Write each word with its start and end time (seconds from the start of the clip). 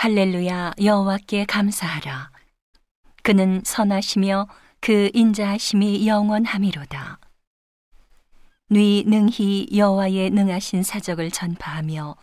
할렐루야 0.00 0.74
여호와께 0.80 1.44
감사하라. 1.46 2.30
그는 3.24 3.62
선하시며 3.64 4.46
그 4.80 5.10
인자하심이 5.12 6.06
영원함이로다. 6.06 7.18
뉘 8.70 9.02
능히 9.08 9.66
여호와의 9.74 10.30
능하신 10.30 10.84
사적을 10.84 11.32
전파하며 11.32 12.14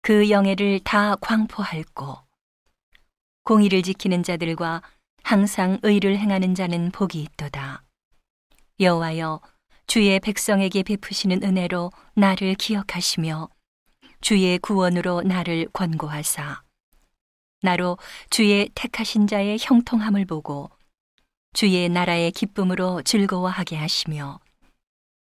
그 0.00 0.30
영예를 0.30 0.80
다 0.80 1.14
광포할고 1.16 2.16
공의를 3.44 3.82
지키는 3.82 4.22
자들과 4.22 4.80
항상 5.22 5.78
의를 5.82 6.16
행하는 6.16 6.54
자는 6.54 6.90
복이 6.92 7.20
있도다. 7.20 7.82
여호와여 8.80 9.42
주의 9.86 10.18
백성에게 10.18 10.82
베푸시는 10.82 11.42
은혜로 11.42 11.92
나를 12.14 12.54
기억하시며 12.54 13.50
주의 14.22 14.58
구원으로 14.58 15.20
나를 15.20 15.68
권고하사 15.74 16.62
나로 17.62 17.96
주의 18.28 18.68
택하신 18.74 19.26
자의 19.26 19.56
형통함을 19.60 20.26
보고 20.26 20.70
주의 21.54 21.88
나라의 21.88 22.32
기쁨으로 22.32 23.02
즐거워하게 23.02 23.76
하시며 23.76 24.40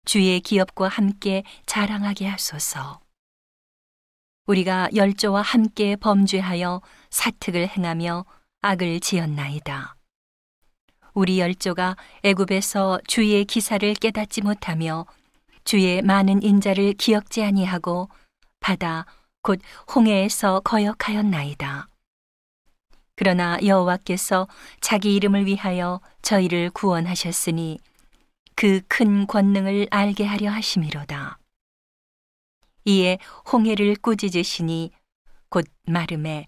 주의 0.06 0.40
기업과 0.40 0.88
함께 0.88 1.44
자랑하게 1.66 2.26
하소서. 2.26 3.00
우리가 4.46 4.88
열조와 4.94 5.42
함께 5.42 5.96
범죄하여 5.96 6.80
사특을 7.10 7.68
행하며 7.68 8.24
악을 8.62 9.00
지었나이다. 9.00 9.96
우리 11.12 11.38
열조가 11.38 11.96
애굽에서 12.22 13.00
주의 13.06 13.44
기사를 13.44 13.92
깨닫지 13.94 14.40
못하며 14.40 15.06
주의 15.64 16.00
많은 16.00 16.42
인자를 16.42 16.94
기억지 16.94 17.42
아니하고 17.44 18.08
바다 18.60 19.04
곧 19.42 19.60
홍해에서 19.94 20.60
거역하였나이다. 20.60 21.89
그러나 23.20 23.58
여호와께서 23.62 24.48
자기 24.80 25.14
이름을 25.14 25.44
위하여 25.44 26.00
저희를 26.22 26.70
구원하셨으니 26.70 27.78
그 28.56 28.80
큰 28.88 29.26
권능을 29.26 29.88
알게 29.90 30.24
하려 30.24 30.50
하심이로다. 30.50 31.38
이에 32.86 33.18
홍해를 33.52 33.96
꾸짖으시니 33.96 34.92
곧 35.50 35.66
마름에 35.86 36.46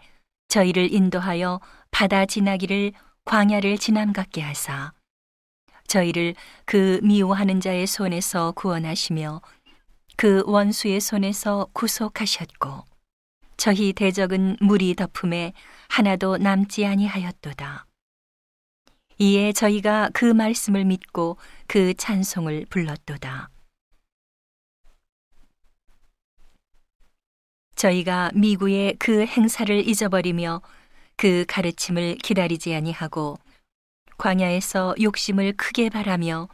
저희를 0.48 0.91
인도하여 0.91 1.60
바다 1.91 2.24
지나기를 2.24 2.92
광야를 3.27 3.77
지남 3.77 4.14
같게 4.14 4.41
하사 4.41 4.94
저희를 5.88 6.34
그 6.64 7.00
미워하는 7.02 7.60
자의 7.60 7.86
손에서 7.86 8.52
구원하시며 8.52 9.42
그 10.16 10.42
원수의 10.47 11.02
손에서 11.02 11.69
구속하셨고 11.75 12.91
저희 13.56 13.92
대적은 13.92 14.56
물이 14.61 14.95
덮음에 14.97 15.53
하나도 15.89 16.39
남지 16.39 16.86
아니하였도다. 16.86 17.86
이에 19.19 19.53
저희가 19.53 20.11
그 20.12 20.25
말씀을 20.25 20.84
믿고 20.84 21.36
그 21.67 21.94
찬송을 21.94 22.67
불렀도다. 22.70 23.50
저희가 27.77 28.31
미구의 28.34 28.97
그 28.98 29.27
행사를 29.27 29.89
잊어버리며 29.89 30.61
그 31.16 31.44
가르침을 31.48 32.16
기다리지 32.16 32.75
아니하고 32.75 33.39
광야에서 34.19 34.94
욕심을 35.00 35.55
크게 35.56 35.89
바라며 35.89 36.48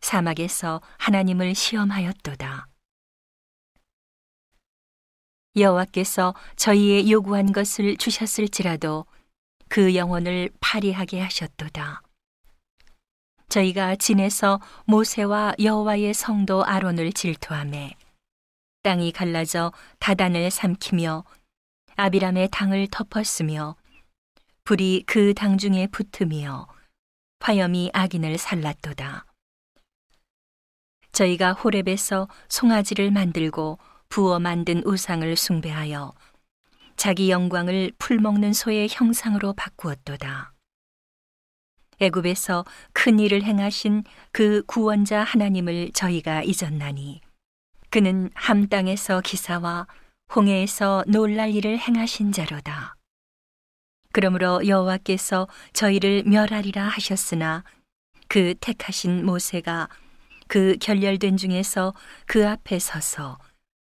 사막에서 0.00 0.80
하나님을 0.98 1.54
시험하였도다. 1.54 2.47
여호와께서 5.56 6.34
저희의 6.56 7.10
요구한 7.10 7.52
것을 7.52 7.96
주셨을지라도 7.96 9.06
그 9.68 9.94
영혼을 9.94 10.50
파리하게 10.60 11.20
하셨도다. 11.20 12.02
저희가 13.48 13.96
진에서 13.96 14.60
모세와 14.84 15.54
여호와의 15.60 16.14
성도 16.14 16.64
아론을 16.64 17.12
질투하매 17.12 17.94
땅이 18.82 19.12
갈라져 19.12 19.72
다단을 19.98 20.50
삼키며 20.50 21.24
아비람의 21.96 22.48
당을 22.52 22.88
덮었으며 22.90 23.76
불이 24.64 25.04
그 25.06 25.32
당 25.34 25.56
중에 25.58 25.86
붙으며 25.86 26.68
화염이 27.40 27.90
악인을 27.94 28.36
살랐도다. 28.36 29.24
저희가 31.12 31.54
호렙에서 31.54 32.28
송아지를 32.48 33.10
만들고 33.10 33.78
부어 34.08 34.38
만든 34.38 34.82
우상을 34.84 35.36
숭배하여 35.36 36.12
자기 36.96 37.30
영광을 37.30 37.92
풀먹는 37.98 38.52
소의 38.52 38.88
형상으로 38.90 39.52
바꾸었도다. 39.52 40.52
애굽에서 42.00 42.64
큰 42.92 43.18
일을 43.18 43.42
행하신 43.42 44.04
그 44.32 44.62
구원자 44.66 45.22
하나님을 45.22 45.92
저희가 45.92 46.42
잊었나니 46.42 47.20
그는 47.90 48.30
함 48.34 48.68
땅에서 48.68 49.20
기사와 49.20 49.86
홍해에서 50.34 51.04
놀랄 51.08 51.50
일을 51.54 51.78
행하신 51.78 52.32
자로다. 52.32 52.94
그러므로 54.12 54.66
여호와께서 54.66 55.48
저희를 55.72 56.24
멸하리라 56.24 56.86
하셨으나 56.88 57.64
그 58.28 58.54
택하신 58.60 59.24
모세가 59.24 59.88
그 60.48 60.76
결렬된 60.80 61.36
중에서 61.36 61.94
그 62.26 62.46
앞에 62.48 62.78
서서 62.78 63.38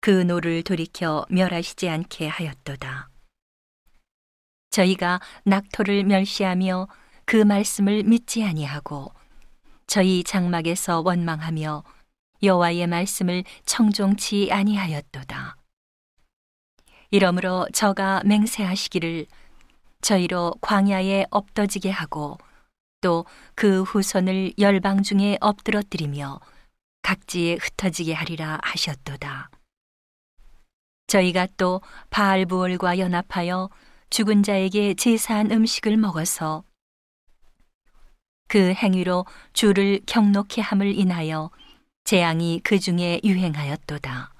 그 0.01 0.11
노를 0.11 0.63
돌이켜 0.63 1.27
멸하시지 1.31 1.89
않게 1.89 2.29
하였도다. 2.29 3.09
저희가 4.71 5.21
낙토를 5.45 6.05
멸시하며 6.05 6.89
그 7.25 7.37
말씀을 7.37 8.05
믿지 8.05 8.45
아니하고 8.45 9.13
저희 9.87 10.23
장막에서 10.23 11.03
원망하며 11.05 11.83
여호와의 12.43 12.87
말씀을 12.87 13.45
청종치 13.65 14.51
아니하였도다. 14.53 15.57
이러므로 17.11 17.67
저가 17.73 18.23
맹세하시기를 18.25 19.27
저희로 20.03 20.55
광야에 20.61 21.27
엎어지게 21.31 21.91
하고 21.91 22.39
또 23.01 23.25
그 23.57 23.83
후손을 23.85 24.53
열방 24.59 25.03
중에 25.03 25.39
엎드러뜨리며 25.41 26.41
각지에 27.01 27.55
흩어지게 27.55 28.13
하리라 28.13 28.59
하셨도다. 28.63 29.49
저희가 31.07 31.47
또 31.57 31.81
바알부올과 32.11 32.99
연합하여 32.99 33.71
죽은 34.11 34.43
자에게 34.43 34.95
제사한 34.95 35.51
음식을 35.51 35.97
먹어서 35.97 36.65
그 38.49 38.73
행위로 38.73 39.27
주를 39.53 40.01
경록케 40.07 40.61
함을 40.63 40.97
인하여 40.99 41.51
재앙이 42.05 42.61
그 42.63 42.79
중에 42.79 43.21
유행하였도다. 43.25 44.33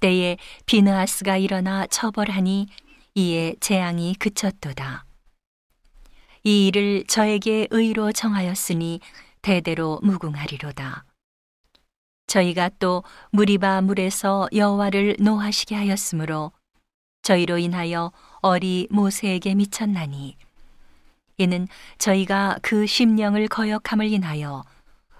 때에 0.00 0.38
비느하스가 0.64 1.36
일어나 1.36 1.86
처벌하니 1.86 2.68
이에 3.14 3.54
재앙이 3.60 4.14
그쳤도다. 4.14 5.04
이 6.44 6.68
일을 6.68 7.04
저에게 7.06 7.66
의로 7.70 8.12
정하였으니 8.12 9.00
대대로 9.42 9.98
무궁하리로다. 10.02 11.07
저희가 12.28 12.70
또 12.78 13.02
무리바 13.32 13.80
물에서 13.80 14.48
여호와를 14.54 15.16
노하시게 15.18 15.74
하였으므로 15.74 16.52
저희로 17.22 17.58
인하여 17.58 18.12
어리 18.40 18.86
모세에게 18.90 19.54
미쳤나니 19.54 20.36
이는 21.38 21.66
저희가 21.98 22.58
그 22.62 22.86
심령을 22.86 23.48
거역함을 23.48 24.06
인하여 24.12 24.64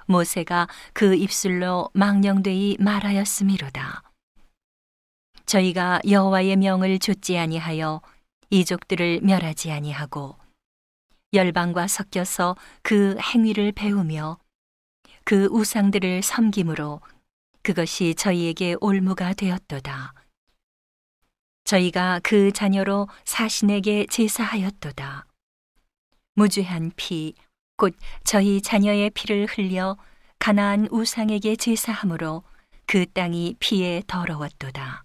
모세가 0.06 0.68
그 0.92 1.14
입술로 1.14 1.90
망령되이 1.92 2.76
말하였음이로다. 2.80 4.02
저희가 5.46 6.00
여호와의 6.08 6.56
명을 6.56 6.98
좇지 6.98 7.38
아니하여 7.38 8.00
이족들을 8.50 9.20
멸하지 9.22 9.70
아니하고 9.70 10.36
열방과 11.32 11.88
섞여서 11.88 12.56
그 12.82 13.16
행위를 13.20 13.72
배우며 13.72 14.38
그 15.28 15.44
우상들을 15.50 16.22
섬김으로 16.22 17.02
그것이 17.62 18.14
저희에게 18.14 18.76
올무가 18.80 19.34
되었도다. 19.34 20.14
저희가 21.64 22.20
그 22.22 22.50
자녀로 22.50 23.08
사신에게 23.26 24.06
제사하였도다. 24.08 25.26
무죄한 26.34 26.92
피, 26.96 27.34
곧 27.76 27.94
저희 28.24 28.62
자녀의 28.62 29.10
피를 29.10 29.44
흘려 29.44 29.98
가나안 30.38 30.88
우상에게 30.90 31.56
제사함으로 31.56 32.42
그 32.86 33.04
땅이 33.12 33.56
피에 33.58 34.02
더러웠도다. 34.06 35.04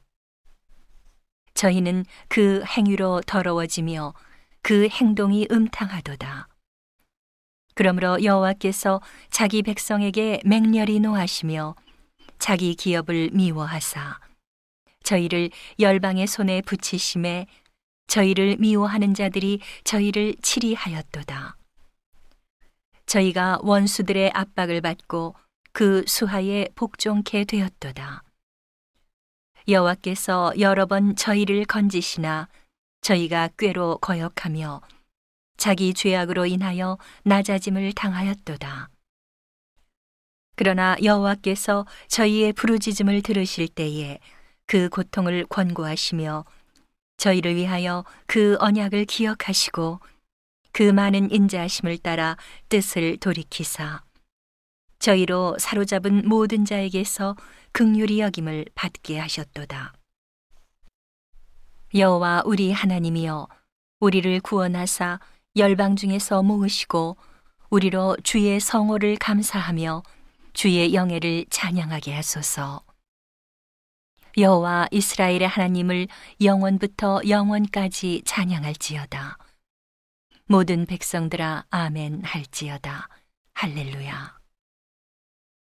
저희는 1.54 2.06
그 2.30 2.64
행위로 2.64 3.24
더러워지며 3.28 4.14
그 4.62 4.88
행동이 4.88 5.50
음탕하도다. 5.52 6.48
그러므로 7.74 8.24
여호와께서 8.24 9.02
자기 9.30 9.62
백성에게 9.64 10.42
맹렬히 10.46 11.00
노하시며 11.00 11.76
자기 12.40 12.76
기업을 12.76 13.32
미워하사 13.34 14.20
저희를 15.04 15.50
열방의 15.80 16.28
손에 16.28 16.62
붙이심에 16.62 17.48
저희를 18.08 18.58
미워하는 18.60 19.14
자들이 19.14 19.60
저희를 19.84 20.36
치리하였도다. 20.42 21.58
저희가 23.06 23.60
원수들의 23.62 24.32
압박을 24.34 24.82
받고 24.82 25.36
그 25.72 26.04
수하에 26.08 26.68
복종케 26.76 27.46
되었도다. 27.46 28.24
여호와께서 29.68 30.54
여러 30.60 30.86
번 30.86 31.16
저희를 31.16 31.66
건지시나 31.66 32.48
저희가 33.02 33.50
꾀로 33.58 33.98
거역하며 33.98 34.82
자기 35.64 35.94
죄악으로 35.94 36.46
인하여 36.46 36.98
낮아짐을 37.24 37.94
당하였도다. 37.94 38.90
그러나 40.58 40.98
여호와께서 41.02 41.86
저희의 42.10 42.52
부르짖음을 42.52 43.22
들으실 43.22 43.70
때에 43.70 44.20
그 44.66 44.90
고통을 44.90 45.46
권고하시며 45.46 46.44
저희를 47.16 47.56
위하여 47.56 48.04
그 48.26 48.58
언약을 48.60 49.06
기억하시고 49.06 50.02
그 50.74 50.84
많은 50.84 51.32
인자하심을 51.32 52.00
따라 52.00 52.36
뜻을 52.68 53.16
돌이키사 53.16 54.04
저희로 55.00 55.56
사로잡은 55.60 56.28
모든 56.28 56.66
자에게서 56.66 57.38
극률이 57.72 58.20
여김을 58.20 58.66
받게 58.76 59.18
하셨도다. 59.18 59.94
여호와 61.96 62.44
우리 62.46 62.74
하나님이여 62.74 63.48
우리를 64.02 64.42
구원하사 64.42 65.22
열방 65.56 65.96
중에서 65.96 66.42
모으시고 66.42 67.16
우리로 67.70 68.18
주의 68.24 68.60
성호를 68.60 69.18
감사하며 69.18 70.02
주의 70.54 70.94
영예를 70.94 71.46
찬양하게 71.50 72.14
하소서. 72.16 72.82
여호와 74.36 74.88
이스라엘의 74.90 75.48
하나님을 75.48 76.08
영원부터 76.42 77.22
영원까지 77.28 78.24
찬양할지어다. 78.26 79.38
모든 80.48 80.88
백성들아 80.88 81.66
아멘 81.70 82.24
할지어다. 82.24 83.10
할렐루야. 83.54 84.43